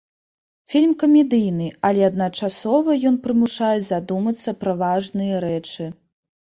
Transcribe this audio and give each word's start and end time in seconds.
Фільм 0.71 0.95
камедыйны, 1.03 1.67
але 1.89 2.01
адначасова 2.11 2.99
ён 3.11 3.23
прымушае 3.27 3.73
задумацца 3.93 4.59
пра 4.65 4.71
важныя 4.83 5.35
рэчы. 5.47 5.83